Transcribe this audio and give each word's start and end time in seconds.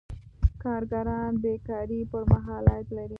کارګران 0.63 1.31
بې 1.43 1.53
کارۍ 1.67 2.01
پر 2.11 2.23
مهال 2.31 2.63
عاید 2.71 2.87
لري. 2.97 3.09